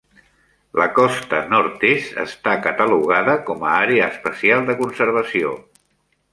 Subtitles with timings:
[0.79, 5.57] La costa nord-est està catalogada com a àrea especial de conservació.